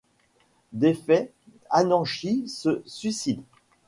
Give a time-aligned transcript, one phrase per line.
[0.73, 1.31] Défait,
[1.69, 3.43] Hananchi se suicide.